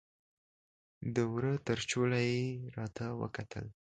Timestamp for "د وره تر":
1.15-1.79